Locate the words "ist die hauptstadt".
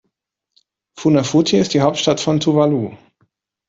1.59-2.19